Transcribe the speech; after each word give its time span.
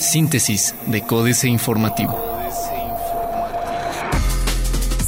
Síntesis 0.00 0.74
de 0.86 1.02
Códice 1.02 1.48
Informativo. 1.48 2.18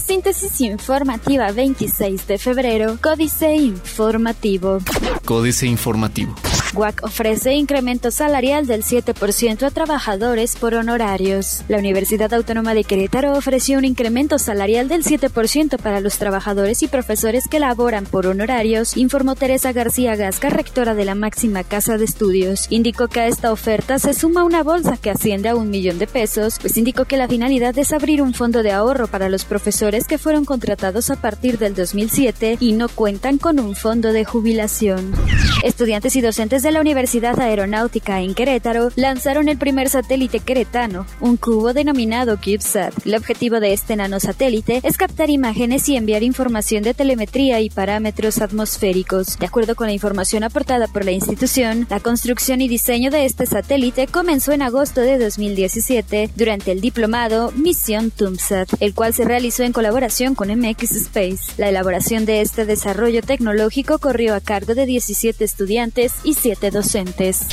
Síntesis 0.06 0.60
informativa 0.60 1.50
26 1.52 2.26
de 2.26 2.38
febrero, 2.38 2.98
Códice 3.00 3.54
Informativo. 3.54 4.78
Códice 5.24 5.66
Informativo. 5.66 6.34
WAC 6.74 7.02
ofrece 7.04 7.54
incremento 7.54 8.10
salarial 8.10 8.66
del 8.66 8.82
7% 8.82 9.62
a 9.62 9.70
trabajadores 9.70 10.56
por 10.56 10.74
honorarios. 10.74 11.62
La 11.68 11.78
Universidad 11.78 12.32
Autónoma 12.32 12.74
de 12.74 12.84
Querétaro 12.84 13.32
ofreció 13.32 13.78
un 13.78 13.84
incremento 13.84 14.38
salarial 14.38 14.88
del 14.88 15.04
7% 15.04 15.78
para 15.78 16.00
los 16.00 16.18
trabajadores 16.18 16.82
y 16.82 16.88
profesores 16.88 17.44
que 17.48 17.60
laboran 17.60 18.04
por 18.04 18.26
honorarios, 18.26 18.96
informó 18.96 19.34
Teresa 19.34 19.72
García 19.72 20.16
Gasca, 20.16 20.50
rectora 20.50 20.94
de 20.94 21.04
la 21.04 21.14
máxima 21.14 21.64
casa 21.64 21.98
de 21.98 22.04
estudios. 22.04 22.66
Indicó 22.70 23.08
que 23.08 23.20
a 23.20 23.26
esta 23.26 23.52
oferta 23.52 23.98
se 23.98 24.14
suma 24.14 24.44
una 24.44 24.62
bolsa 24.62 24.96
que 24.96 25.10
asciende 25.10 25.48
a 25.48 25.56
un 25.56 25.70
millón 25.70 25.98
de 25.98 26.06
pesos, 26.06 26.58
pues 26.60 26.76
indicó 26.76 27.04
que 27.04 27.16
la 27.16 27.28
finalidad 27.28 27.76
es 27.78 27.92
abrir 27.92 28.22
un 28.22 28.34
fondo 28.34 28.62
de 28.62 28.72
ahorro 28.72 29.08
para 29.08 29.28
los 29.28 29.44
profesores 29.44 30.06
que 30.06 30.18
fueron 30.18 30.44
contratados 30.44 31.10
a 31.10 31.16
partir 31.16 31.58
del 31.58 31.74
2007 31.74 32.58
y 32.60 32.72
no 32.72 32.88
cuentan 32.88 33.38
con 33.38 33.58
un 33.58 33.74
fondo 33.74 34.12
de 34.12 34.24
jubilación. 34.24 35.12
Estudiantes 35.62 36.16
y 36.16 36.20
docentes 36.20 36.59
de 36.62 36.72
la 36.72 36.80
Universidad 36.80 37.38
Aeronáutica 37.40 38.20
en 38.20 38.34
Querétaro 38.34 38.90
lanzaron 38.96 39.48
el 39.48 39.58
primer 39.58 39.88
satélite 39.88 40.40
queretano, 40.40 41.06
un 41.20 41.36
cubo 41.36 41.72
denominado 41.72 42.36
CubeSat. 42.36 43.06
El 43.06 43.14
objetivo 43.14 43.60
de 43.60 43.72
este 43.72 43.96
nanosatélite 43.96 44.80
es 44.82 44.96
captar 44.96 45.30
imágenes 45.30 45.88
y 45.88 45.96
enviar 45.96 46.22
información 46.22 46.82
de 46.82 46.94
telemetría 46.94 47.60
y 47.60 47.70
parámetros 47.70 48.40
atmosféricos. 48.40 49.38
De 49.38 49.46
acuerdo 49.46 49.74
con 49.74 49.86
la 49.86 49.92
información 49.92 50.44
aportada 50.44 50.88
por 50.88 51.04
la 51.04 51.12
institución, 51.12 51.86
la 51.88 52.00
construcción 52.00 52.60
y 52.60 52.68
diseño 52.68 53.10
de 53.10 53.24
este 53.24 53.46
satélite 53.46 54.06
comenzó 54.06 54.52
en 54.52 54.62
agosto 54.62 55.00
de 55.00 55.18
2017 55.18 56.30
durante 56.36 56.72
el 56.72 56.80
diplomado 56.80 57.52
Misión 57.52 58.10
TUMSAT, 58.10 58.68
el 58.80 58.94
cual 58.94 59.14
se 59.14 59.24
realizó 59.24 59.62
en 59.62 59.72
colaboración 59.72 60.34
con 60.34 60.48
MX 60.48 60.92
Space. 60.92 61.52
La 61.56 61.68
elaboración 61.68 62.26
de 62.26 62.40
este 62.40 62.66
desarrollo 62.66 63.22
tecnológico 63.22 63.98
corrió 63.98 64.34
a 64.34 64.40
cargo 64.40 64.74
de 64.74 64.86
17 64.86 65.44
estudiantes 65.44 66.14
y 66.24 66.34
docentes. 66.70 67.46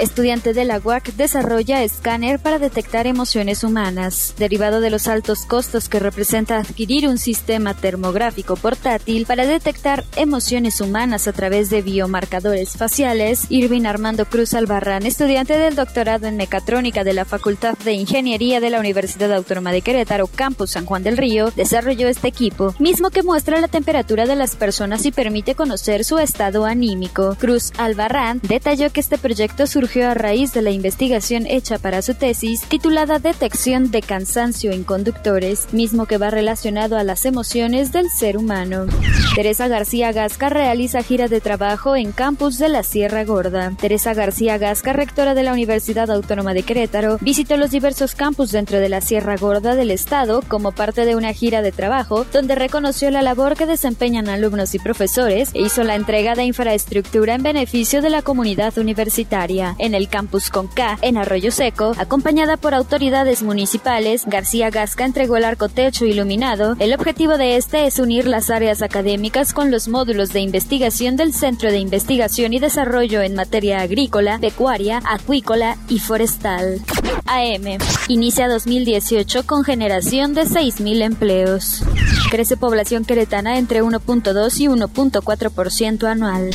Estudiante 0.00 0.54
de 0.54 0.64
la 0.64 0.80
UAC 0.82 1.12
desarrolla 1.12 1.82
escáner 1.82 2.38
para 2.38 2.58
detectar 2.58 3.06
emociones 3.06 3.62
humanas, 3.62 4.34
derivado 4.38 4.80
de 4.80 4.88
los 4.88 5.08
altos 5.08 5.44
costos 5.44 5.90
que 5.90 5.98
representa 5.98 6.56
adquirir 6.56 7.06
un 7.06 7.18
sistema 7.18 7.74
termográfico 7.74 8.56
portátil 8.56 9.26
para 9.26 9.44
detectar 9.44 10.06
emociones 10.16 10.80
humanas 10.80 11.28
a 11.28 11.34
través 11.34 11.68
de 11.68 11.82
biomarcadores 11.82 12.78
faciales. 12.78 13.44
Irving 13.50 13.84
Armando 13.84 14.24
Cruz 14.24 14.54
Albarrán, 14.54 15.04
estudiante 15.04 15.58
del 15.58 15.76
doctorado 15.76 16.28
en 16.28 16.38
mecatrónica 16.38 17.04
de 17.04 17.12
la 17.12 17.26
Facultad 17.26 17.76
de 17.84 17.92
Ingeniería 17.92 18.58
de 18.60 18.70
la 18.70 18.80
Universidad 18.80 19.34
Autónoma 19.34 19.70
de 19.70 19.82
Querétaro, 19.82 20.28
Campus 20.28 20.70
San 20.70 20.86
Juan 20.86 21.02
del 21.02 21.18
Río, 21.18 21.50
desarrolló 21.50 22.08
este 22.08 22.28
equipo, 22.28 22.74
mismo 22.78 23.10
que 23.10 23.22
muestra 23.22 23.60
la 23.60 23.68
temperatura 23.68 24.24
de 24.24 24.36
las 24.36 24.56
personas 24.56 25.04
y 25.04 25.12
permite 25.12 25.54
conocer 25.54 26.06
su 26.06 26.18
estado 26.18 26.64
anímico. 26.64 27.36
Cruz 27.38 27.70
Albarrán 27.76 28.40
detalló 28.42 28.90
que 28.90 29.00
este 29.00 29.18
proyecto 29.18 29.66
surgió 29.66 29.89
a 29.98 30.14
raíz 30.14 30.52
de 30.52 30.62
la 30.62 30.70
investigación 30.70 31.46
hecha 31.46 31.78
para 31.78 32.00
su 32.00 32.14
tesis 32.14 32.62
titulada 32.62 33.18
Detección 33.18 33.90
de 33.90 34.02
cansancio 34.02 34.70
en 34.70 34.84
conductores, 34.84 35.66
mismo 35.72 36.06
que 36.06 36.16
va 36.16 36.30
relacionado 36.30 36.96
a 36.96 37.02
las 37.02 37.26
emociones 37.26 37.90
del 37.90 38.08
ser 38.08 38.36
humano. 38.36 38.86
Teresa 39.34 39.66
García 39.66 40.12
Gasca 40.12 40.48
realiza 40.48 41.02
gira 41.02 41.26
de 41.26 41.40
trabajo 41.40 41.96
en 41.96 42.12
campus 42.12 42.58
de 42.58 42.68
la 42.68 42.84
Sierra 42.84 43.24
Gorda. 43.24 43.72
Teresa 43.80 44.14
García 44.14 44.58
Gasca, 44.58 44.92
rectora 44.92 45.34
de 45.34 45.42
la 45.42 45.52
Universidad 45.52 46.10
Autónoma 46.10 46.54
de 46.54 46.62
Querétaro, 46.62 47.18
visitó 47.20 47.56
los 47.56 47.72
diversos 47.72 48.14
campus 48.14 48.52
dentro 48.52 48.78
de 48.78 48.88
la 48.88 49.00
Sierra 49.00 49.36
Gorda 49.36 49.74
del 49.74 49.90
estado 49.90 50.42
como 50.46 50.70
parte 50.70 51.04
de 51.04 51.16
una 51.16 51.32
gira 51.32 51.62
de 51.62 51.72
trabajo 51.72 52.24
donde 52.32 52.54
reconoció 52.54 53.10
la 53.10 53.22
labor 53.22 53.56
que 53.56 53.66
desempeñan 53.66 54.28
alumnos 54.28 54.74
y 54.74 54.78
profesores 54.78 55.50
e 55.52 55.62
hizo 55.62 55.82
la 55.82 55.96
entrega 55.96 56.36
de 56.36 56.44
infraestructura 56.44 57.34
en 57.34 57.42
beneficio 57.42 58.02
de 58.02 58.10
la 58.10 58.22
comunidad 58.22 58.78
universitaria 58.78 59.74
en 59.80 59.94
el 59.94 60.08
campus 60.08 60.50
Conca, 60.50 60.98
en 61.02 61.16
Arroyo 61.16 61.50
Seco, 61.50 61.92
acompañada 61.98 62.56
por 62.56 62.74
autoridades 62.74 63.42
municipales, 63.42 64.24
García 64.26 64.70
Gasca 64.70 65.04
entregó 65.04 65.36
el 65.36 65.44
arco 65.44 65.68
techo 65.68 66.04
iluminado. 66.04 66.76
El 66.78 66.94
objetivo 66.94 67.38
de 67.38 67.56
este 67.56 67.86
es 67.86 67.98
unir 67.98 68.26
las 68.26 68.50
áreas 68.50 68.82
académicas 68.82 69.52
con 69.52 69.70
los 69.70 69.88
módulos 69.88 70.32
de 70.32 70.40
investigación 70.40 71.16
del 71.16 71.32
Centro 71.32 71.70
de 71.70 71.78
Investigación 71.78 72.52
y 72.52 72.58
Desarrollo 72.58 73.22
en 73.22 73.34
materia 73.34 73.80
agrícola, 73.80 74.38
pecuaria, 74.38 75.02
acuícola 75.04 75.76
y 75.88 75.98
forestal. 75.98 76.80
AM. 77.26 77.78
Inicia 78.08 78.48
2018 78.48 79.46
con 79.46 79.64
generación 79.64 80.34
de 80.34 80.42
6.000 80.42 81.02
empleos. 81.02 81.82
Crece 82.30 82.56
población 82.56 83.04
queretana 83.04 83.58
entre 83.58 83.82
1.2 83.82 84.60
y 84.60 84.66
1.4% 84.66 86.04
anual. 86.06 86.50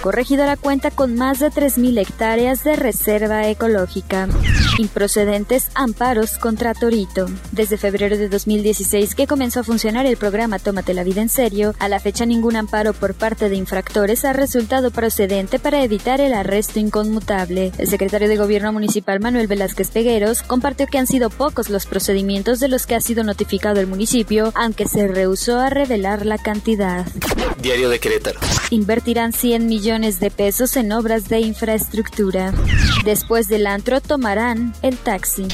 Corregidora 0.00 0.56
cuenta 0.56 0.90
con 0.90 1.14
más 1.14 1.40
de 1.40 1.50
3.000 1.50 1.98
hectáreas 2.00 2.64
de 2.64 2.74
reserva 2.76 3.46
ecológica. 3.48 4.28
Improcedentes 4.80 5.68
amparos 5.74 6.38
contra 6.38 6.72
Torito. 6.72 7.26
Desde 7.52 7.76
febrero 7.76 8.16
de 8.16 8.30
2016 8.30 9.14
que 9.14 9.26
comenzó 9.26 9.60
a 9.60 9.62
funcionar 9.62 10.06
el 10.06 10.16
programa 10.16 10.58
Tómate 10.58 10.94
la 10.94 11.04
vida 11.04 11.20
en 11.20 11.28
serio, 11.28 11.74
a 11.78 11.90
la 11.90 12.00
fecha 12.00 12.24
ningún 12.24 12.56
amparo 12.56 12.94
por 12.94 13.12
parte 13.12 13.50
de 13.50 13.56
infractores 13.56 14.24
ha 14.24 14.32
resultado 14.32 14.90
procedente 14.90 15.58
para 15.58 15.84
evitar 15.84 16.22
el 16.22 16.32
arresto 16.32 16.78
inconmutable. 16.78 17.72
El 17.76 17.88
secretario 17.88 18.26
de 18.26 18.38
Gobierno 18.38 18.72
Municipal 18.72 19.20
Manuel 19.20 19.48
Velázquez 19.48 19.90
Pegueros 19.90 20.40
compartió 20.42 20.86
que 20.86 20.96
han 20.96 21.06
sido 21.06 21.28
pocos 21.28 21.68
los 21.68 21.84
procedimientos 21.84 22.58
de 22.58 22.68
los 22.68 22.86
que 22.86 22.94
ha 22.94 23.02
sido 23.02 23.22
notificado 23.22 23.80
el 23.80 23.86
municipio, 23.86 24.50
aunque 24.54 24.88
se 24.88 25.08
rehusó 25.08 25.58
a 25.58 25.68
revelar 25.68 26.24
la 26.24 26.38
cantidad. 26.38 27.04
Diario 27.60 27.90
de 27.90 28.00
Querétaro. 28.00 28.40
Invertirán 28.70 29.34
100 29.34 29.66
millones 29.66 30.20
de 30.20 30.30
pesos 30.30 30.74
en 30.78 30.90
obras 30.92 31.28
de 31.28 31.40
infraestructura. 31.40 32.54
Después 33.04 33.46
del 33.48 33.66
antro 33.66 34.00
tomarán 34.00 34.69
el 34.82 34.96
taxi 34.98 35.46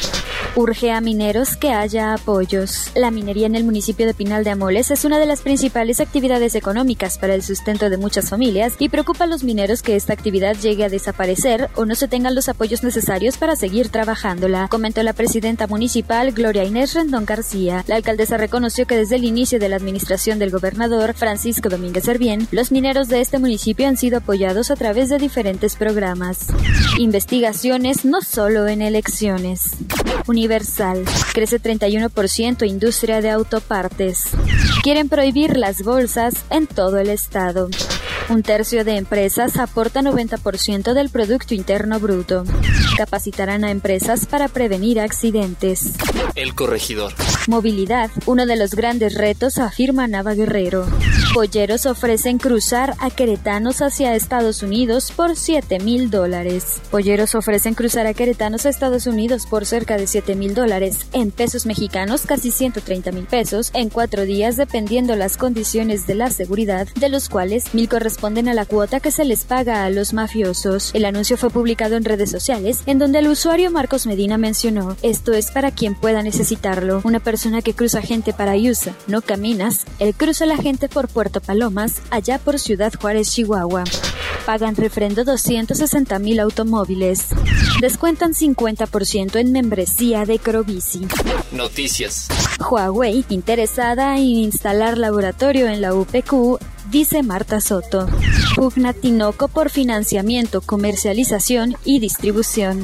urge 0.57 0.91
a 0.91 1.01
mineros 1.01 1.57
que 1.57 1.71
haya 1.71 2.15
apoyos. 2.15 2.91
La 2.95 3.11
minería 3.11 3.47
en 3.47 3.55
el 3.55 3.65
municipio 3.65 4.07
de 4.07 4.15
Pinal 4.15 4.43
de 4.43 4.51
Amoles 4.51 4.91
es 4.91 5.05
una 5.05 5.19
de 5.19 5.27
las 5.27 5.43
principales 5.43 6.01
actividades 6.01 6.55
económicas 6.55 7.19
para 7.19 7.35
el 7.35 7.43
sustento 7.43 7.91
de 7.91 7.99
muchas 7.99 8.31
familias 8.31 8.75
y 8.79 8.89
preocupa 8.89 9.25
a 9.25 9.27
los 9.27 9.45
mineros 9.45 9.83
que 9.83 9.97
esta 9.97 10.15
actividad 10.15 10.57
llegue 10.57 10.85
a 10.85 10.89
desaparecer 10.89 11.69
o 11.77 11.85
no 11.85 11.95
se 11.95 12.09
tengan 12.09 12.35
los 12.35 12.49
apoyos 12.49 12.83
necesarios 12.83 13.37
para 13.37 13.55
seguir 13.55 13.91
trabajándola, 13.91 14.69
comentó 14.69 15.03
la 15.03 15.13
presidenta 15.13 15.67
municipal 15.67 16.33
Gloria 16.33 16.65
Inés 16.65 16.95
Rendón 16.95 17.27
García. 17.27 17.85
La 17.87 17.97
alcaldesa 17.97 18.39
reconoció 18.39 18.87
que 18.87 18.97
desde 18.97 19.17
el 19.17 19.25
inicio 19.25 19.59
de 19.59 19.69
la 19.69 19.77
administración 19.77 20.39
del 20.39 20.51
gobernador 20.51 21.13
Francisco 21.15 21.69
Domínguez 21.69 22.05
Servién, 22.05 22.49
los 22.51 22.73
mineros 22.73 23.09
de 23.09 23.21
este 23.21 23.39
municipio 23.39 23.87
han 23.87 23.99
sido 23.99 24.19
apoyados 24.19 24.71
a 24.71 24.77
través 24.77 25.11
de 25.11 25.19
diferentes 25.19 25.77
programas. 25.77 26.47
Investigaciones 26.99 28.05
no 28.07 28.23
solo 28.23 28.67
en 28.69 28.81
elecciones. 28.81 29.73
Universal. 30.27 31.05
Crece 31.33 31.61
31% 31.61 32.67
industria 32.67 33.21
de 33.21 33.31
autopartes. 33.31 34.25
Quieren 34.83 35.09
prohibir 35.09 35.57
las 35.57 35.83
bolsas 35.83 36.35
en 36.51 36.67
todo 36.67 36.99
el 36.99 37.09
estado. 37.09 37.69
Un 38.29 38.43
tercio 38.43 38.85
de 38.85 38.97
empresas 38.97 39.57
aporta 39.57 40.03
90% 40.03 40.95
del 40.95 41.11
Producto 41.11 41.55
Interno 41.55 42.01
Bruto. 42.01 42.45
Capacitarán 42.97 43.65
a 43.65 43.71
empresas 43.71 44.27
para 44.27 44.49
prevenir 44.49 44.99
accidentes. 44.99 45.93
El 46.35 46.55
corregidor. 46.55 47.13
Movilidad, 47.47 48.11
uno 48.27 48.45
de 48.47 48.57
los 48.57 48.75
grandes 48.75 49.15
retos, 49.15 49.59
afirma 49.59 50.09
Nava 50.09 50.35
Guerrero. 50.35 50.87
Polleros 51.35 51.87
ofrecen 51.87 52.39
cruzar 52.39 52.95
a 52.99 53.11
queretanos 53.11 53.83
hacia 53.83 54.15
Estados 54.15 54.63
Unidos 54.63 55.13
por 55.15 55.37
7 55.37 55.79
mil 55.81 56.11
dólares. 56.11 56.81
Polleros 56.91 57.35
ofrecen 57.35 57.75
cruzar 57.75 58.07
a 58.07 58.15
queretanos 58.15 58.67
a 58.67 58.71
Estados 58.71 59.07
Unidos 59.07 59.47
por 59.47 59.67
cerca 59.67 59.99
de 59.99 60.07
7 60.07 60.35
mil 60.35 60.55
dólares, 60.55 61.07
en 61.13 61.31
pesos 61.31 61.67
mexicanos 61.67 62.23
casi 62.27 62.51
130 62.51 63.13
mil 63.13 63.27
pesos, 63.27 63.71
en 63.75 63.91
cuatro 63.91 64.23
días 64.23 64.57
dependiendo 64.57 65.15
las 65.15 65.37
condiciones 65.37 66.07
de 66.07 66.15
la 66.15 66.31
seguridad, 66.31 66.89
de 66.95 67.09
los 67.09 67.29
cuales 67.29 67.75
mil 67.75 67.89
corresponden 68.17 68.49
a 68.49 68.55
la 68.55 68.65
cuota 68.65 68.99
que 68.99 69.11
se 69.11 69.27
les 69.27 69.45
paga 69.45 69.85
a 69.85 69.91
los 69.91 70.15
mafiosos. 70.15 70.91
El 70.95 71.05
anuncio 71.05 71.37
fue 71.37 71.51
publicado 71.51 71.97
en 71.97 72.05
redes 72.05 72.31
sociales, 72.31 72.81
en 72.87 72.99
donde 72.99 73.19
el 73.19 73.29
usuario 73.29 73.71
Marcos 73.71 74.07
Medina 74.07 74.39
mencionó, 74.39 74.97
esto 75.03 75.35
es 75.35 75.51
para 75.51 75.71
quien 75.71 75.95
pueda 75.95 76.23
necesitarlo. 76.23 77.03
Una 77.05 77.21
persona 77.21 77.61
que 77.61 77.75
cruza 77.75 78.01
gente 78.01 78.33
para 78.33 78.55
USA, 78.55 78.95
no 79.07 79.21
caminas, 79.21 79.85
él 79.99 80.15
cruza 80.15 80.47
la 80.47 80.57
gente 80.57 80.89
por 80.89 81.09
Puerto 81.09 81.43
Palomas, 81.43 82.01
allá 82.09 82.39
por 82.39 82.59
Ciudad 82.59 82.91
Juárez, 82.99 83.33
Chihuahua. 83.33 83.85
Pagan 84.47 84.77
refrendo 84.77 85.25
260 85.25 86.19
mil 86.19 86.41
automóviles. 86.41 87.27
Descuentan 87.83 88.33
50% 88.33 89.37
en 89.39 89.53
membresía 89.53 90.25
de 90.25 90.39
Crobici. 90.39 91.07
Noticias. 91.53 92.29
Huawei, 92.59 93.27
interesada 93.29 94.17
en 94.17 94.25
instalar 94.25 94.97
laboratorio 94.97 95.67
en 95.67 95.83
la 95.83 95.95
UPQ, 95.95 96.59
dice 96.99 97.23
Marta 97.23 97.61
Soto. 97.61 98.09
Pugna 98.55 98.95
Tinoco 98.95 99.49
por 99.49 99.69
financiamiento, 99.69 100.63
comercialización 100.63 101.77
y 101.85 102.01
distribución. 102.01 102.83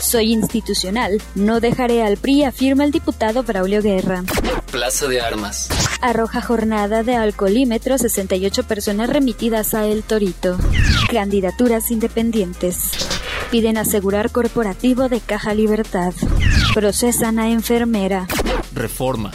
Soy 0.00 0.32
institucional, 0.32 1.20
no 1.34 1.60
dejaré 1.60 2.02
al 2.02 2.16
PRI, 2.16 2.44
afirma 2.44 2.84
el 2.84 2.92
diputado 2.92 3.42
Braulio 3.42 3.82
Guerra. 3.82 4.24
Plaza 4.70 5.06
de 5.06 5.20
Armas. 5.20 5.68
Arroja 6.00 6.40
jornada 6.40 7.02
de 7.02 7.14
alcoholímetro 7.14 7.98
68 7.98 8.62
personas 8.62 9.10
remitidas 9.10 9.74
a 9.74 9.86
El 9.86 10.02
Torito. 10.02 10.56
Candidaturas 11.10 11.90
independientes. 11.90 12.92
Piden 13.50 13.76
asegurar 13.76 14.30
corporativo 14.30 15.10
de 15.10 15.20
Caja 15.20 15.52
Libertad. 15.52 16.14
Procesan 16.72 17.38
a 17.38 17.50
enfermera. 17.50 18.26
Reforma 18.72 19.30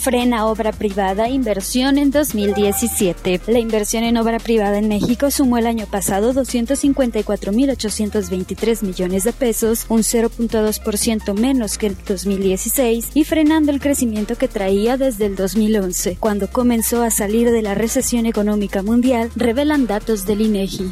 frena 0.00 0.46
obra 0.46 0.72
privada, 0.72 1.28
inversión 1.28 1.98
en 1.98 2.10
2017. 2.10 3.42
La 3.46 3.58
inversión 3.58 4.02
en 4.02 4.16
obra 4.16 4.38
privada 4.38 4.78
en 4.78 4.88
México 4.88 5.30
sumó 5.30 5.58
el 5.58 5.66
año 5.66 5.84
pasado 5.86 6.32
254.823 6.32 8.82
millones 8.82 9.24
de 9.24 9.34
pesos, 9.34 9.84
un 9.90 10.00
0.2% 10.00 11.38
menos 11.38 11.76
que 11.76 11.88
el 11.88 11.96
2016 12.06 13.10
y 13.12 13.24
frenando 13.24 13.72
el 13.72 13.80
crecimiento 13.80 14.36
que 14.36 14.48
traía 14.48 14.96
desde 14.96 15.26
el 15.26 15.36
2011, 15.36 16.16
cuando 16.18 16.50
comenzó 16.50 17.02
a 17.02 17.10
salir 17.10 17.50
de 17.50 17.60
la 17.60 17.74
recesión 17.74 18.24
económica 18.24 18.82
mundial, 18.82 19.30
revelan 19.36 19.86
datos 19.86 20.24
del 20.24 20.40
INEGI. 20.40 20.90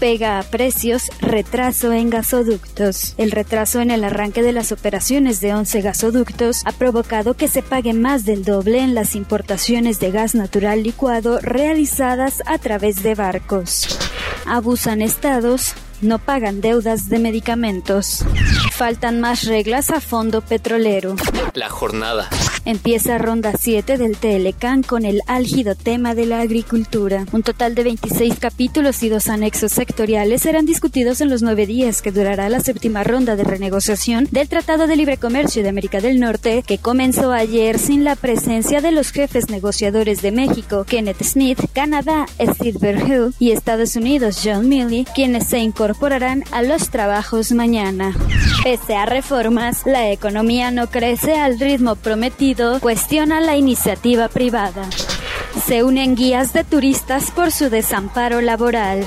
Pega 0.00 0.40
a 0.40 0.42
precios, 0.42 1.12
retraso 1.20 1.92
en 1.92 2.10
gasoductos. 2.10 3.14
El 3.18 3.30
retraso 3.30 3.80
en 3.80 3.92
el 3.92 4.02
arranque 4.02 4.42
de 4.42 4.52
las 4.52 4.72
operaciones 4.72 5.40
de 5.40 5.54
11 5.54 5.80
gasoductos 5.82 6.62
ha 6.64 6.72
provocado 6.72 7.34
que 7.34 7.46
se 7.46 7.62
pague 7.62 7.92
más 7.92 8.24
del 8.24 8.47
doble 8.48 8.80
en 8.80 8.94
las 8.94 9.14
importaciones 9.14 10.00
de 10.00 10.10
gas 10.10 10.34
natural 10.34 10.82
licuado 10.82 11.38
realizadas 11.40 12.42
a 12.46 12.56
través 12.56 13.02
de 13.02 13.14
barcos. 13.14 13.98
Abusan 14.46 15.02
estados, 15.02 15.74
no 16.00 16.18
pagan 16.18 16.62
deudas 16.62 17.10
de 17.10 17.18
medicamentos. 17.18 18.24
Faltan 18.72 19.20
más 19.20 19.44
reglas 19.44 19.90
a 19.90 20.00
fondo 20.00 20.40
petrolero. 20.40 21.14
La 21.52 21.68
jornada. 21.68 22.30
Empieza 22.68 23.16
ronda 23.16 23.54
7 23.58 23.96
del 23.96 24.18
Telecan 24.18 24.82
con 24.82 25.06
el 25.06 25.22
álgido 25.26 25.74
tema 25.74 26.14
de 26.14 26.26
la 26.26 26.42
agricultura. 26.42 27.24
Un 27.32 27.42
total 27.42 27.74
de 27.74 27.82
26 27.82 28.38
capítulos 28.38 29.02
y 29.02 29.08
dos 29.08 29.30
anexos 29.30 29.72
sectoriales 29.72 30.42
serán 30.42 30.66
discutidos 30.66 31.22
en 31.22 31.30
los 31.30 31.40
nueve 31.40 31.64
días 31.64 32.02
que 32.02 32.12
durará 32.12 32.50
la 32.50 32.60
séptima 32.60 33.04
ronda 33.04 33.36
de 33.36 33.44
renegociación 33.44 34.28
del 34.32 34.50
Tratado 34.50 34.86
de 34.86 34.96
Libre 34.96 35.16
Comercio 35.16 35.62
de 35.62 35.70
América 35.70 36.02
del 36.02 36.20
Norte, 36.20 36.62
que 36.62 36.76
comenzó 36.76 37.32
ayer 37.32 37.78
sin 37.78 38.04
la 38.04 38.16
presencia 38.16 38.82
de 38.82 38.92
los 38.92 39.12
jefes 39.12 39.48
negociadores 39.48 40.20
de 40.20 40.32
México, 40.32 40.84
Kenneth 40.86 41.22
Smith, 41.22 41.60
Canadá, 41.72 42.26
Steve 42.38 42.76
Berhill 42.78 43.32
y 43.38 43.52
Estados 43.52 43.96
Unidos, 43.96 44.42
John 44.44 44.68
Milley, 44.68 45.06
quienes 45.14 45.46
se 45.46 45.60
incorporarán 45.60 46.44
a 46.52 46.60
los 46.60 46.90
trabajos 46.90 47.50
mañana. 47.52 48.14
Pese 48.62 48.94
a 48.96 49.06
reformas, 49.06 49.86
la 49.86 50.10
economía 50.10 50.70
no 50.70 50.90
crece 50.90 51.34
al 51.36 51.58
ritmo 51.58 51.94
prometido, 51.96 52.57
cuestiona 52.80 53.40
la 53.40 53.56
iniciativa 53.56 54.28
privada. 54.28 54.82
Se 55.66 55.84
unen 55.84 56.16
guías 56.16 56.52
de 56.52 56.64
turistas 56.64 57.30
por 57.30 57.52
su 57.52 57.70
desamparo 57.70 58.40
laboral. 58.40 59.06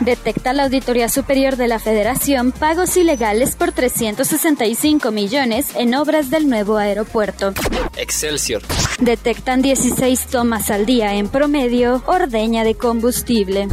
Detecta 0.00 0.52
la 0.52 0.64
Auditoría 0.64 1.08
Superior 1.08 1.56
de 1.56 1.66
la 1.66 1.78
Federación 1.78 2.52
pagos 2.52 2.96
ilegales 2.96 3.56
por 3.56 3.72
365 3.72 5.10
millones 5.10 5.66
en 5.74 5.94
obras 5.94 6.30
del 6.30 6.48
nuevo 6.48 6.76
aeropuerto. 6.76 7.52
Excelsior. 7.96 8.62
Detectan 9.00 9.60
16 9.60 10.26
tomas 10.26 10.70
al 10.70 10.86
día 10.86 11.14
en 11.14 11.28
promedio, 11.28 12.02
ordeña 12.06 12.64
de 12.64 12.74
combustible. 12.74 13.68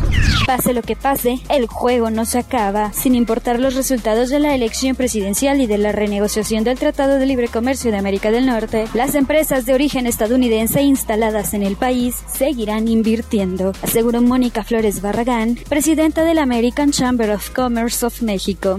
Pase 0.46 0.74
lo 0.74 0.82
que 0.82 0.96
pase, 0.96 1.40
el 1.50 1.68
juego 1.68 2.10
no 2.10 2.26
se 2.26 2.40
acaba, 2.40 2.92
sin 2.94 3.16
importar 3.16 3.60
los 3.60 3.76
resultados 3.76 4.30
de 4.30 4.40
la 4.40 4.54
elección 4.56 4.96
presidencial 4.96 5.62
y 5.62 5.68
de 5.68 5.78
la 5.78 5.92
renegociación 5.92 6.64
del 6.64 6.78
Tratado 6.78 7.18
de 7.18 7.26
Libre 7.26 7.48
Comercio 7.48 7.92
de 7.92 7.98
América 7.98 8.32
del 8.32 8.46
Norte. 8.46 8.86
Las 8.94 9.16
empresas 9.16 9.66
de 9.66 9.74
origen 9.74 10.08
estadounidense 10.08 10.82
instaladas 10.82 11.54
en 11.54 11.64
el 11.64 11.76
país 11.76 12.16
seguirán 12.28 12.88
invirtiendo, 12.88 13.74
aseguró 13.82 14.22
Mónica 14.22 14.64
Flores 14.64 15.02
Barragán, 15.02 15.58
presidenta 15.68 16.15
del 16.24 16.38
American 16.38 16.92
Chamber 16.92 17.30
of 17.32 17.50
Commerce 17.52 18.06
of 18.06 18.22
México. 18.22 18.78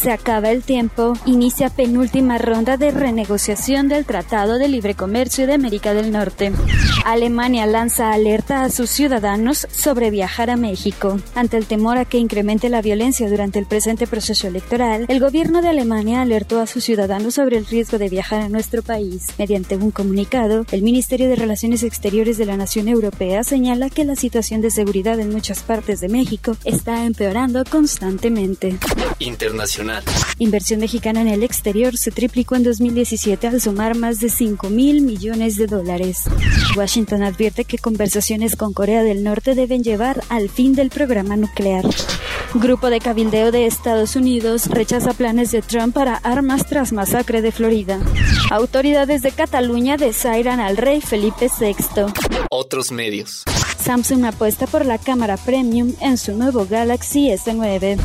Se 0.00 0.12
acaba 0.12 0.52
el 0.52 0.62
tiempo, 0.62 1.14
inicia 1.26 1.70
penúltima 1.70 2.38
ronda 2.38 2.76
de 2.76 2.92
renegociación 2.92 3.88
del 3.88 4.04
Tratado 4.04 4.56
de 4.56 4.68
Libre 4.68 4.94
Comercio 4.94 5.48
de 5.48 5.54
América 5.54 5.92
del 5.92 6.12
Norte. 6.12 6.52
Alemania 7.04 7.66
lanza 7.66 8.12
alerta 8.12 8.62
a 8.62 8.70
sus 8.70 8.90
ciudadanos 8.90 9.66
sobre 9.72 10.10
viajar 10.10 10.50
a 10.50 10.56
México. 10.56 11.18
Ante 11.34 11.56
el 11.56 11.66
temor 11.66 11.98
a 11.98 12.04
que 12.04 12.18
incremente 12.18 12.68
la 12.68 12.80
violencia 12.80 13.28
durante 13.28 13.58
el 13.58 13.66
presente 13.66 14.06
proceso 14.06 14.46
electoral, 14.46 15.04
el 15.08 15.18
gobierno 15.18 15.62
de 15.62 15.68
Alemania 15.68 16.22
alertó 16.22 16.60
a 16.60 16.68
sus 16.68 16.84
ciudadanos 16.84 17.34
sobre 17.34 17.56
el 17.56 17.66
riesgo 17.66 17.98
de 17.98 18.08
viajar 18.08 18.42
a 18.42 18.48
nuestro 18.48 18.82
país. 18.82 19.26
Mediante 19.36 19.76
un 19.76 19.90
comunicado, 19.90 20.64
el 20.70 20.82
Ministerio 20.82 21.28
de 21.28 21.34
Relaciones 21.34 21.82
Exteriores 21.82 22.38
de 22.38 22.46
la 22.46 22.56
Nación 22.56 22.86
Europea 22.86 23.42
señala 23.42 23.90
que 23.90 24.04
la 24.04 24.14
situación 24.14 24.60
de 24.60 24.70
seguridad 24.70 25.18
en 25.18 25.32
muchas 25.32 25.64
partes 25.64 26.00
de 26.00 26.08
México 26.08 26.56
está 26.64 27.04
empeorando 27.04 27.64
constantemente. 27.64 28.76
Internacional. 29.18 29.87
Inversión 30.38 30.80
mexicana 30.80 31.20
en 31.20 31.28
el 31.28 31.42
exterior 31.42 31.96
se 31.96 32.10
triplicó 32.10 32.56
en 32.56 32.62
2017 32.62 33.46
al 33.48 33.60
sumar 33.60 33.96
más 33.96 34.20
de 34.20 34.28
5 34.28 34.70
mil 34.70 35.02
millones 35.02 35.56
de 35.56 35.66
dólares. 35.66 36.24
Washington 36.76 37.22
advierte 37.22 37.64
que 37.64 37.78
conversaciones 37.78 38.56
con 38.56 38.72
Corea 38.72 39.02
del 39.02 39.24
Norte 39.24 39.54
deben 39.54 39.82
llevar 39.82 40.22
al 40.28 40.48
fin 40.48 40.74
del 40.74 40.90
programa 40.90 41.36
nuclear. 41.36 41.84
Grupo 42.54 42.88
de 42.88 43.00
cabildeo 43.00 43.52
de 43.52 43.66
Estados 43.66 44.16
Unidos 44.16 44.66
rechaza 44.66 45.12
planes 45.12 45.50
de 45.50 45.60
Trump 45.60 45.94
para 45.94 46.16
armas 46.16 46.66
tras 46.66 46.92
masacre 46.92 47.42
de 47.42 47.52
Florida. 47.52 48.00
Autoridades 48.50 49.22
de 49.22 49.32
Cataluña 49.32 49.96
desairan 49.96 50.60
al 50.60 50.76
rey 50.76 51.00
Felipe 51.00 51.50
VI. 51.60 52.06
Otros 52.50 52.90
medios. 52.90 53.44
Samsung 53.80 54.24
apuesta 54.24 54.66
por 54.66 54.84
la 54.84 54.98
cámara 54.98 55.36
premium 55.36 55.92
en 56.00 56.18
su 56.18 56.34
nuevo 56.36 56.66
Galaxy 56.68 57.28
S9. 57.30 57.98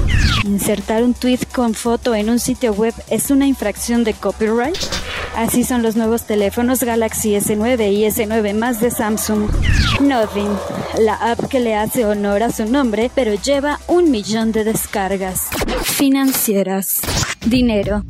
Insertar 0.46 1.04
un 1.04 1.14
tweet 1.14 1.40
con 1.54 1.74
foto 1.74 2.16
en 2.16 2.30
un 2.30 2.40
sitio 2.40 2.74
web 2.74 2.94
es 3.10 3.32
una 3.32 3.48
infracción 3.48 4.04
de 4.04 4.14
copyright. 4.14 4.78
Así 5.36 5.64
son 5.64 5.82
los 5.82 5.96
nuevos 5.96 6.24
teléfonos 6.24 6.84
Galaxy 6.84 7.32
S9 7.32 7.92
y 7.92 8.04
S9 8.04 8.54
más 8.54 8.80
de 8.80 8.92
Samsung. 8.92 9.50
Nothing, 10.00 10.56
la 11.00 11.16
app 11.16 11.48
que 11.48 11.60
le 11.60 11.76
hace 11.76 12.06
honor 12.06 12.44
a 12.44 12.52
su 12.52 12.66
nombre, 12.66 13.10
pero 13.14 13.34
lleva 13.34 13.80
un 13.88 14.12
millón 14.12 14.52
de 14.52 14.64
descargas. 14.64 15.48
Financieras. 15.84 17.02
Dinero. 17.46 18.04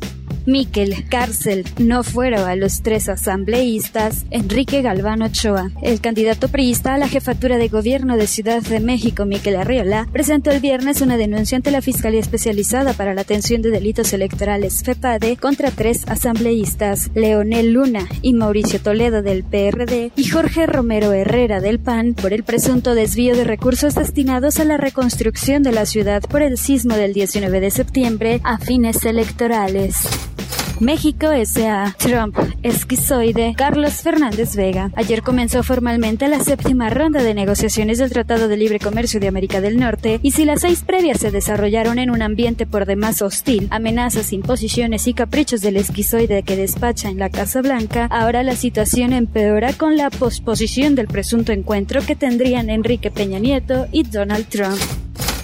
Miquel, 0.46 1.08
cárcel, 1.08 1.64
no 1.78 2.02
fueron 2.02 2.46
a 2.46 2.54
los 2.54 2.82
tres 2.82 3.08
asambleístas, 3.08 4.26
Enrique 4.30 4.82
Galván 4.82 5.22
Ochoa. 5.22 5.70
El 5.80 6.00
candidato 6.00 6.48
priista 6.48 6.94
a 6.94 6.98
la 6.98 7.08
jefatura 7.08 7.56
de 7.56 7.68
gobierno 7.68 8.16
de 8.16 8.26
Ciudad 8.26 8.62
de 8.62 8.80
México, 8.80 9.24
Miquel 9.24 9.56
Arriola, 9.56 10.06
presentó 10.12 10.50
el 10.50 10.60
viernes 10.60 11.00
una 11.00 11.16
denuncia 11.16 11.56
ante 11.56 11.70
la 11.70 11.80
Fiscalía 11.80 12.20
Especializada 12.20 12.92
para 12.92 13.14
la 13.14 13.22
Atención 13.22 13.62
de 13.62 13.70
Delitos 13.70 14.12
Electorales, 14.12 14.82
FEPADE, 14.82 15.36
contra 15.36 15.70
tres 15.70 16.04
asambleístas, 16.08 17.10
Leonel 17.14 17.72
Luna 17.72 18.06
y 18.20 18.34
Mauricio 18.34 18.80
Toledo 18.80 19.22
del 19.22 19.44
PRD 19.44 20.12
y 20.14 20.24
Jorge 20.24 20.66
Romero 20.66 21.12
Herrera 21.12 21.60
del 21.60 21.78
PAN, 21.78 22.14
por 22.14 22.34
el 22.34 22.44
presunto 22.44 22.94
desvío 22.94 23.34
de 23.34 23.44
recursos 23.44 23.94
destinados 23.94 24.60
a 24.60 24.64
la 24.64 24.76
reconstrucción 24.76 25.62
de 25.62 25.72
la 25.72 25.86
ciudad 25.86 26.22
por 26.22 26.42
el 26.42 26.58
sismo 26.58 26.96
del 26.96 27.14
19 27.14 27.60
de 27.60 27.70
septiembre 27.70 28.40
a 28.44 28.58
fines 28.58 29.04
electorales. 29.04 29.96
México 30.80 31.30
S.A. 31.30 31.94
Trump, 31.98 32.36
esquizoide, 32.62 33.54
Carlos 33.56 33.94
Fernández 33.94 34.56
Vega. 34.56 34.90
Ayer 34.96 35.22
comenzó 35.22 35.62
formalmente 35.62 36.28
la 36.28 36.40
séptima 36.40 36.90
ronda 36.90 37.22
de 37.22 37.34
negociaciones 37.34 37.98
del 37.98 38.10
Tratado 38.10 38.48
de 38.48 38.56
Libre 38.56 38.80
Comercio 38.80 39.20
de 39.20 39.28
América 39.28 39.60
del 39.60 39.78
Norte 39.78 40.18
y 40.22 40.32
si 40.32 40.44
las 40.44 40.62
seis 40.62 40.82
previas 40.82 41.20
se 41.20 41.30
desarrollaron 41.30 41.98
en 41.98 42.10
un 42.10 42.22
ambiente 42.22 42.66
por 42.66 42.86
demás 42.86 43.22
hostil, 43.22 43.68
amenazas, 43.70 44.32
imposiciones 44.32 45.06
y 45.06 45.14
caprichos 45.14 45.60
del 45.60 45.76
esquizoide 45.76 46.42
que 46.42 46.56
despacha 46.56 47.08
en 47.08 47.18
la 47.18 47.30
Casa 47.30 47.62
Blanca, 47.62 48.06
ahora 48.10 48.42
la 48.42 48.56
situación 48.56 49.12
empeora 49.12 49.72
con 49.72 49.96
la 49.96 50.10
posposición 50.10 50.94
del 50.94 51.06
presunto 51.06 51.52
encuentro 51.52 52.00
que 52.04 52.16
tendrían 52.16 52.68
Enrique 52.68 53.10
Peña 53.10 53.38
Nieto 53.38 53.86
y 53.92 54.02
Donald 54.02 54.46
Trump. 54.48 54.80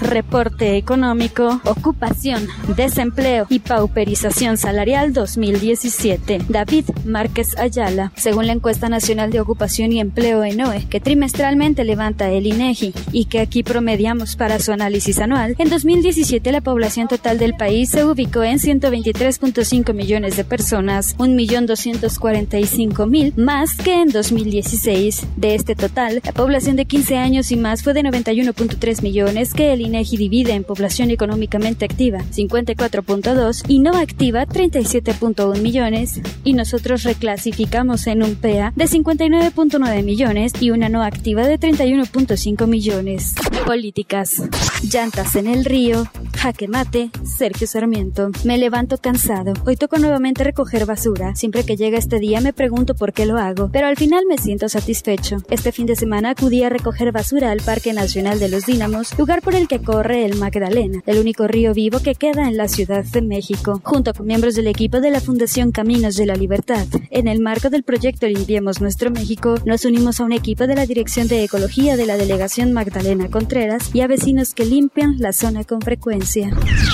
Reporte 0.01 0.79
económico, 0.79 1.61
ocupación, 1.65 2.49
desempleo 2.75 3.47
y 3.51 3.59
pauperización 3.59 4.57
salarial 4.57 5.13
2017. 5.13 6.41
David 6.49 6.87
Márquez 7.05 7.55
Ayala. 7.59 8.11
Según 8.17 8.47
la 8.47 8.55
encuesta 8.55 8.89
nacional 8.89 9.31
de 9.31 9.41
ocupación 9.41 9.93
y 9.93 10.01
empleo 10.01 10.43
ENOE, 10.43 10.87
que 10.89 11.01
trimestralmente 11.01 11.85
levanta 11.85 12.31
el 12.31 12.47
INEGI 12.47 12.95
y 13.13 13.27
que 13.27 13.41
aquí 13.41 13.63
promediamos 13.63 14.37
para 14.37 14.59
su 14.59 14.73
análisis 14.73 15.19
anual, 15.19 15.55
en 15.59 15.69
2017 15.69 16.51
la 16.51 16.63
población 16.63 17.07
total 17.07 17.39
del 17.39 17.53
país 17.55 17.91
se 17.91 18.03
ubicó 18.05 18.43
en 18.43 18.59
123.5 18.59 19.93
millones 19.93 20.39
de 20.39 20.45
personas, 20.45 21.15
1.245.000 21.19 23.37
más 23.37 23.75
que 23.75 24.01
en 24.01 24.09
2016. 24.09 25.27
De 25.37 25.55
este 25.55 25.75
total, 25.75 26.23
la 26.25 26.33
población 26.33 26.77
de 26.77 26.87
15 26.87 27.19
años 27.19 27.53
y 27.53 27.57
más 27.57 27.83
fue 27.83 27.93
de 27.93 28.03
91.3 28.03 29.03
millones 29.03 29.53
que 29.53 29.75
el 29.75 29.83
INEGI 29.83 29.90
divide 29.91 30.53
en 30.53 30.65
población 30.65 31.11
económicamente 31.11 31.85
activa, 31.85 32.21
54.2 32.31 33.65
y 33.69 33.79
no 33.81 33.97
activa, 33.97 34.47
37.1 34.47 35.61
millones, 35.61 36.21
y 36.45 36.53
nosotros 36.55 37.03
reclasificamos 37.03 38.07
en 38.07 38.23
un 38.23 38.35
PEA 38.37 38.73
de 38.77 38.85
59.9 38.85 40.03
millones 40.03 40.53
y 40.61 40.71
una 40.71 40.89
no 40.89 41.03
activa 41.03 41.47
de 41.47 41.59
31.5 41.59 42.67
millones. 42.67 43.35
Políticas. 43.67 44.43
Llantas 44.83 45.37
en 45.37 45.47
el 45.47 45.65
río, 45.65 46.07
jaque 46.37 46.69
mate, 46.69 47.11
Sergio 47.25 47.67
Sarmiento. 47.67 48.31
Me 48.45 48.59
levanto 48.59 48.99
cansado. 48.99 49.53
Hoy 49.65 49.77
toco 49.77 49.99
nuevamente 49.99 50.45
recoger 50.45 50.87
basura. 50.87 51.35
Siempre 51.35 51.65
que 51.65 51.77
llega 51.77 51.99
este 51.99 52.19
día 52.19 52.41
me 52.41 52.53
pregunto 52.53 52.95
por 52.95 53.13
qué 53.13 53.27
lo 53.27 53.39
hago, 53.39 53.71
pero 53.73 53.87
al 53.87 53.97
final 53.97 54.25
me 54.29 54.39
siento 54.39 54.69
satisfecho. 54.69 55.39
Este 55.51 55.73
fin 55.73 55.87
de 55.87 55.97
semana 55.97 56.31
acudí 56.31 56.63
a 56.63 56.69
recoger 56.69 57.13
basura 57.13 57.51
al 57.51 57.61
Parque 57.61 57.93
Nacional 57.93 58.39
de 58.39 58.49
los 58.49 58.67
Dínamos, 58.67 59.19
lugar 59.19 59.43
por 59.43 59.55
el 59.55 59.69
que 59.69 59.80
corre 59.81 60.25
el 60.25 60.37
Magdalena, 60.37 61.03
el 61.07 61.19
único 61.19 61.47
río 61.47 61.75
vivo 61.75 62.01
que 62.01 62.15
queda 62.15 62.49
en 62.49 62.57
la 62.57 62.69
Ciudad 62.69 63.05
de 63.05 63.23
México, 63.23 63.81
junto 63.83 64.13
con 64.13 64.27
miembros 64.27 64.55
del 64.55 64.67
equipo 64.67 65.01
de 65.01 65.11
la 65.11 65.21
Fundación 65.21 65.73
Caminos 65.73 66.17
de 66.17 66.27
la 66.27 66.35
Libertad. 66.35 66.87
En 67.11 67.29
el 67.29 67.41
marco 67.41 67.71
del 67.71 67.83
proyecto 67.83 68.27
Limpiemos 68.27 68.81
Nuestro 68.81 69.11
México, 69.11 69.57
nos 69.65 69.85
unimos 69.85 70.21
a 70.21 70.25
un 70.25 70.33
equipo 70.33 70.67
de 70.67 70.75
la 70.75 70.87
Dirección 70.87 71.29
de 71.29 71.45
Ecología 71.45 71.97
de 71.97 72.07
la 72.07 72.17
Delegación 72.17 72.73
Magdalena 72.73 73.31
Contreras 73.31 73.91
y 73.95 74.01
a 74.01 74.07
vecinos 74.07 74.55
que 74.55 74.65
limpian 74.65 75.17
la 75.19 75.33
zona 75.33 75.65
con 75.65 75.81
frecuencia. 75.81 76.51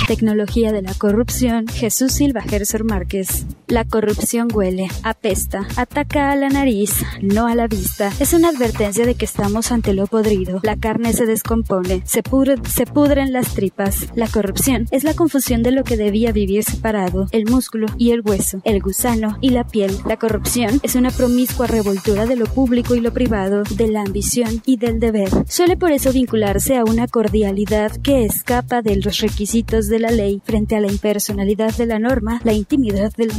Tecnología 0.06 0.72
de 0.72 0.82
la 0.82 0.94
corrupción, 0.94 1.66
Jesús 1.68 2.12
Silva 2.12 2.42
Gerser 2.42 2.84
Márquez. 2.84 3.46
La 3.68 3.84
corrupción 3.84 4.46
huele, 4.54 4.88
apesta, 5.02 5.66
ataca 5.76 6.30
a 6.30 6.36
la 6.36 6.48
nariz, 6.48 7.02
no 7.20 7.48
a 7.48 7.56
la 7.56 7.66
vista. 7.66 8.12
Es 8.20 8.32
una 8.32 8.50
advertencia 8.50 9.04
de 9.04 9.16
que 9.16 9.24
estamos 9.24 9.72
ante 9.72 9.92
lo 9.92 10.06
podrido. 10.06 10.60
La 10.62 10.76
carne 10.76 11.12
se 11.12 11.26
descompone, 11.26 12.02
se, 12.04 12.22
pudre, 12.22 12.54
se 12.68 12.86
pudren 12.86 13.32
las 13.32 13.54
tripas. 13.54 14.06
La 14.14 14.28
corrupción 14.28 14.86
es 14.92 15.02
la 15.02 15.14
confusión 15.14 15.64
de 15.64 15.72
lo 15.72 15.82
que 15.82 15.96
debía 15.96 16.30
vivir 16.30 16.62
separado, 16.62 17.26
el 17.32 17.50
músculo 17.50 17.88
y 17.98 18.12
el 18.12 18.20
hueso, 18.20 18.60
el 18.62 18.80
gusano 18.80 19.36
y 19.40 19.50
la 19.50 19.66
piel. 19.66 19.98
La 20.06 20.16
corrupción 20.16 20.78
es 20.84 20.94
una 20.94 21.10
promiscua 21.10 21.66
revoltura 21.66 22.24
de 22.24 22.36
lo 22.36 22.46
público 22.46 22.94
y 22.94 23.00
lo 23.00 23.12
privado, 23.12 23.64
de 23.64 23.88
la 23.88 24.02
ambición 24.02 24.62
y 24.64 24.76
del 24.76 25.00
deber. 25.00 25.28
Suele 25.48 25.76
por 25.76 25.90
eso 25.90 26.12
vincularse 26.12 26.76
a 26.76 26.84
una 26.84 27.08
cordialidad 27.08 27.96
que 27.96 28.24
escapa 28.24 28.80
de 28.80 28.94
los 28.94 29.18
requisitos 29.18 29.88
de 29.88 29.98
la 29.98 30.12
ley 30.12 30.40
frente 30.44 30.76
a 30.76 30.80
la 30.80 30.92
impersonalidad 30.92 31.76
de 31.76 31.86
la 31.86 31.98
norma, 31.98 32.40
la 32.44 32.52
intimidad 32.52 33.12
de 33.16 33.26
la 33.26 33.34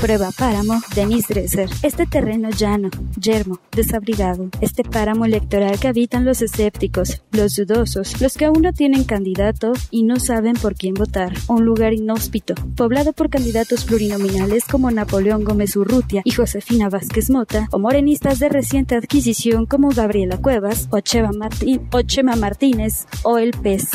Prueba 0.00 0.30
Páramo, 0.32 0.82
Denis 0.94 1.28
Dresser. 1.28 1.68
Este 1.82 2.06
terreno 2.06 2.50
llano, 2.50 2.90
yermo, 3.18 3.60
desabrigado. 3.72 4.50
Este 4.60 4.82
páramo 4.82 5.24
electoral 5.24 5.78
que 5.78 5.88
habitan 5.88 6.24
los 6.24 6.42
escépticos, 6.42 7.22
los 7.32 7.56
dudosos, 7.56 8.20
los 8.20 8.34
que 8.34 8.44
aún 8.44 8.62
no 8.62 8.72
tienen 8.72 9.04
candidato 9.04 9.72
y 9.90 10.02
no 10.02 10.18
saben 10.20 10.54
por 10.54 10.74
quién 10.74 10.94
votar. 10.94 11.32
Un 11.48 11.64
lugar 11.64 11.94
inhóspito, 11.94 12.54
poblado 12.76 13.12
por 13.12 13.30
candidatos 13.30 13.84
plurinominales 13.84 14.64
como 14.64 14.90
Napoleón 14.90 15.44
Gómez 15.44 15.76
Urrutia 15.76 16.22
y 16.24 16.32
Josefina 16.32 16.88
Vázquez 16.88 17.30
Mota, 17.30 17.68
o 17.70 17.78
morenistas 17.78 18.38
de 18.38 18.48
reciente 18.48 18.96
adquisición 18.96 19.66
como 19.66 19.90
Gabriela 19.90 20.38
Cuevas, 20.38 20.88
o 20.90 21.00
Chema, 21.00 21.30
o 21.30 22.36
Martínez, 22.36 23.06
o 23.22 23.38
El 23.38 23.52
Pez. 23.52 23.88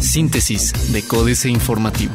Síntesis 0.00 0.92
de 0.92 1.02
Códice 1.02 1.48
Informativo. 1.48 2.12